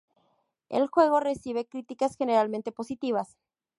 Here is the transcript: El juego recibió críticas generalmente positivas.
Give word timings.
El 0.69 0.87
juego 0.87 1.19
recibió 1.19 1.63
críticas 1.67 2.15
generalmente 2.17 2.71
positivas. 2.71 3.37